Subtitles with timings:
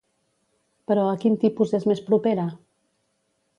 [0.91, 2.49] Però a quin tipus és més propera?